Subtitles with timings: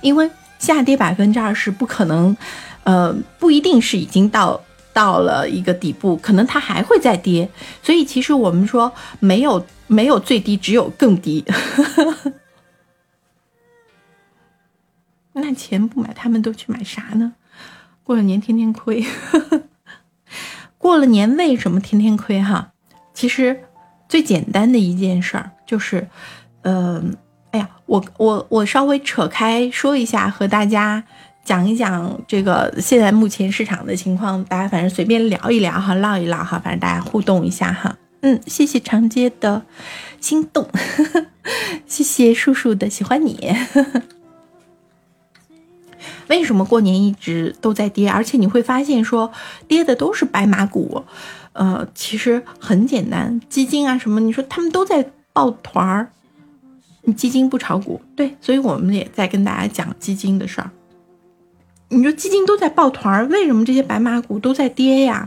[0.00, 2.36] 因为下跌百分之二十不可能，
[2.84, 4.60] 呃，不一定是已经到
[4.92, 7.48] 到了一个底部，可能它还会再跌。
[7.82, 11.44] 所以其实我们说没有没有最低，只有更低。
[15.34, 17.34] 那钱不买，他们都去买啥呢？
[18.02, 19.06] 过了年天天亏，
[20.78, 22.42] 过了年为什么天天亏？
[22.42, 22.72] 哈，
[23.14, 23.64] 其实
[24.08, 26.08] 最简单的一件事儿就是，
[26.62, 27.16] 嗯，
[27.50, 31.02] 哎呀，我我我稍微扯开说一下，和大家
[31.44, 37.96] 讲一讲这个现在目前市场的情况，大家反正随便聊一聊哈，唠一唠哈，反正大家互动一下哈。
[38.20, 39.62] 嗯，谢谢长街的
[40.20, 40.68] 心动，
[41.86, 43.56] 谢谢叔叔的喜欢你。
[46.26, 48.10] 为什么过年一直都在跌？
[48.10, 49.32] 而且你会发现，说
[49.66, 51.04] 跌的都是白马股，
[51.54, 56.10] 呃，其实很简单，基金啊什么，你说他们都在抱团儿，
[57.08, 60.70] 你基金不炒股，对，所以我们也在跟大家讲基金的事儿。
[61.88, 65.26] 你说基金都在抱团儿，为什么这些白马股都在跌呀？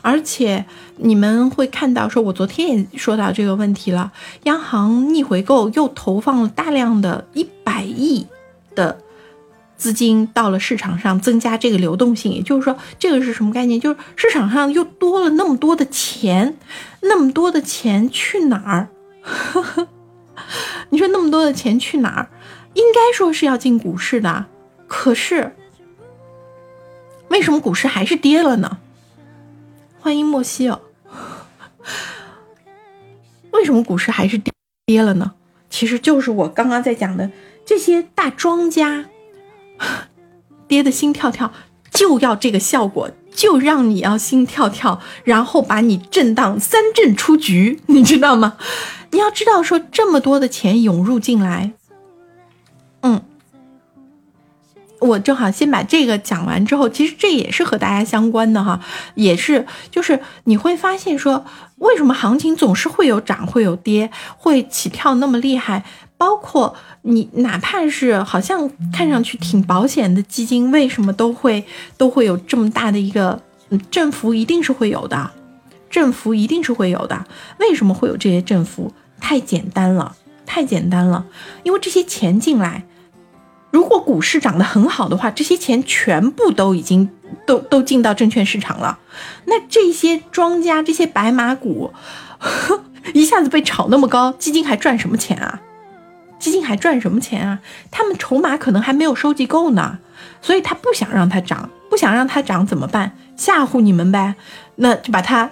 [0.00, 0.64] 而且
[0.96, 4.10] 你们会看到，说我昨天也说到这个问题了，
[4.44, 8.26] 央行逆回购又投放了大量的一百亿
[8.74, 8.98] 的。
[9.76, 13.78] 资金到了市场上，增加这个流动性，也就是说，这个是什么概念？
[13.78, 16.56] 就是市场上又多了那么多的钱，
[17.02, 18.88] 那么多的钱去哪儿？
[21.08, 22.28] 那么多的钱去哪儿？
[22.74, 24.46] 应该说是要进股市的，
[24.86, 25.54] 可是
[27.28, 28.78] 为什么股市还是跌了呢？
[30.00, 30.80] 欢迎莫西哦，
[33.50, 34.52] 为什么股市还是跌
[34.86, 35.34] 跌了呢？
[35.70, 37.30] 其实就是我刚刚在讲的
[37.64, 39.06] 这些大庄家。
[40.68, 41.52] 跌的心跳跳，
[41.92, 48.56] 就要这个效果，就让你要心跳跳，然后把你震荡三震出局，你知道吗？
[49.12, 51.72] 你要知道，说这么多的钱涌入进来，
[53.02, 53.22] 嗯，
[55.00, 58.80] 我正好先把这个讲完之后，其实这也是和大家相关的哈，
[59.14, 61.44] 也是就是你会发现说，
[61.76, 65.84] 为什么行情总是会有涨会有跌，会起跳那么厉害？
[66.22, 66.72] 包括
[67.02, 71.64] 你，哪怕是好像看上去挺保险的基金，为什么都会
[71.96, 73.42] 都会有这么大的一个
[73.90, 74.32] 振幅？
[74.32, 75.32] 一定是会有的，
[75.90, 77.26] 振幅一定是会有的。
[77.58, 78.92] 为什么会有这些振幅？
[79.20, 80.14] 太简单了，
[80.46, 81.26] 太简单了。
[81.64, 82.84] 因为这些钱进来，
[83.72, 87.08] 如果股市涨得很好的话，这些钱全部都已经
[87.44, 88.96] 都都进到证券市场了。
[89.46, 91.92] 那这些庄家，这些白马股，
[93.12, 95.60] 一下子被炒那么高，基金还赚什么钱啊？
[96.42, 97.60] 基金还赚什么钱啊？
[97.88, 100.00] 他们筹码可能还没有收集够呢，
[100.40, 103.16] 所以他不想让它涨，不想让它涨怎么办？
[103.36, 104.34] 吓唬你们呗，
[104.74, 105.48] 那就把它，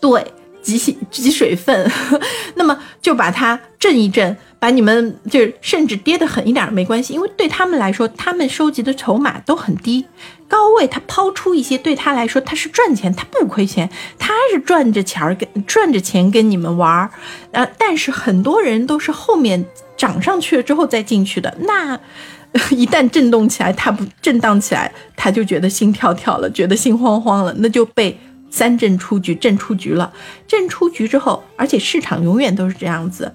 [0.00, 0.26] 对，
[0.60, 0.76] 挤
[1.08, 1.88] 挤水分，
[2.56, 4.36] 那么就把它震一震。
[4.64, 10.06] 把你们就是甚至跌得狠一点没关系，因为对他们来说，他们收集的筹码都很低，
[10.48, 17.10] 高位他抛出一些，对他来说他是赚钱，他不亏钱，他是赚着钱儿跟赚着钱跟你们玩儿，
[17.50, 19.62] 呃，但是很多人都是后面
[19.98, 22.00] 涨上去了之后再进去的，那
[22.74, 30.10] 一旦震动起来，他不震荡起来，他就觉得心跳跳了，觉得心慌慌了，那就被三震出局，震出局了，
[30.48, 33.30] 震出局之后，而且市场永远都是这样子。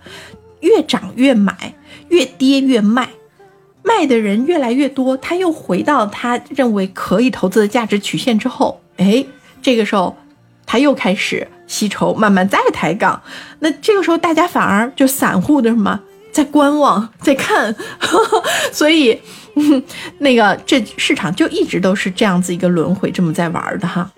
[0.61, 1.73] 越涨越买，
[2.09, 3.09] 越跌越卖，
[3.83, 9.25] 卖的人越来越多，他又回到他认为可以投资的价值曲线之后，哎，
[9.61, 10.17] 这个时候
[10.65, 13.21] 他又开始吸筹，慢慢再抬杠。
[13.59, 15.99] 那这个时候大家反而就散户的什么
[16.31, 17.75] 在观望，在看，
[18.71, 19.19] 所以
[20.19, 24.11] 那个这市场就一直都是这样子一个轮回，这么在玩的哈。